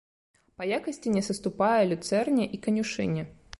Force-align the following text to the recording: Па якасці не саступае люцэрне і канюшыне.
Па 0.61 0.65
якасці 0.77 1.13
не 1.17 1.23
саступае 1.27 1.77
люцэрне 1.93 2.51
і 2.59 2.63
канюшыне. 2.67 3.31